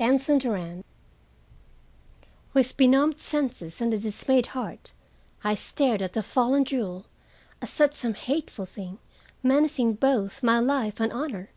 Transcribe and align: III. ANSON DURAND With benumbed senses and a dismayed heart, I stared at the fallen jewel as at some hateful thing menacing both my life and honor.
III. 0.00 0.06
ANSON 0.06 0.38
DURAND 0.38 0.84
With 2.54 2.74
benumbed 2.74 3.20
senses 3.20 3.82
and 3.82 3.92
a 3.92 3.98
dismayed 3.98 4.46
heart, 4.56 4.94
I 5.44 5.54
stared 5.54 6.00
at 6.00 6.14
the 6.14 6.22
fallen 6.22 6.64
jewel 6.64 7.04
as 7.60 7.78
at 7.82 7.94
some 7.94 8.14
hateful 8.14 8.64
thing 8.64 8.96
menacing 9.42 9.96
both 9.96 10.42
my 10.42 10.58
life 10.58 11.00
and 11.00 11.12
honor. 11.12 11.50